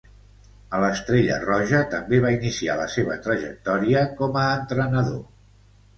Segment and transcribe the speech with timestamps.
[0.75, 5.25] A l'Estrella Roja també va iniciar la seva trajectòria com a entrenador.